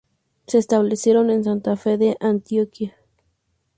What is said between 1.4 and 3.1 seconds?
Santa Fe de Antioquia.